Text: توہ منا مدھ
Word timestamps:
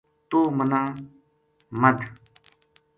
توہ 0.29 0.45
منا 0.57 0.81
مدھ 1.81 2.03